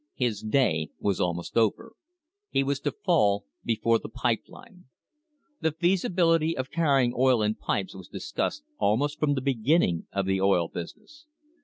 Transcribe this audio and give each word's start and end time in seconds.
His 0.15 0.41
day 0.41 0.89
was 0.99 1.21
almost 1.21 1.55
over. 1.55 1.93
He 2.49 2.63
was 2.63 2.79
to 2.79 2.91
fall 2.91 3.45
before 3.63 3.99
the 3.99 4.09
pipe 4.09 4.41
line. 4.47 4.85
The 5.59 5.71
feasibility 5.73 6.57
of 6.57 6.71
carrying 6.71 7.13
oil 7.15 7.43
in 7.43 7.53
pipes 7.53 7.93
was 7.93 8.07
dis 8.07 8.31
cussed 8.31 8.63
almost 8.79 9.19
from 9.19 9.35
the 9.35 9.41
beginning 9.41 10.07
of 10.11 10.25
the 10.25 10.41
oil 10.41 10.69
business. 10.69 11.27